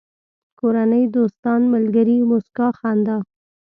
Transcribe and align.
کورنۍ، 0.59 1.03
دوستان، 1.15 1.61
ملگري، 1.73 2.17
موسکا، 2.29 2.67
خندا 2.79 3.17